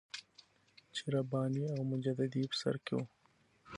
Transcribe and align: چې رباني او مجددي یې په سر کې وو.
چې 0.95 1.03
رباني 1.13 1.63
او 1.75 1.79
مجددي 1.91 2.39
یې 2.43 2.49
په 2.51 2.55
سر 2.61 2.75
کې 2.85 2.93
وو. 2.97 3.05